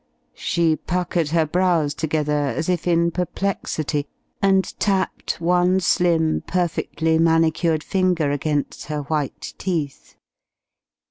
[0.33, 4.07] She puckered her brows together as if in perplexity
[4.41, 10.15] and tapped one slim, perfectly manicured finger against her white teeth.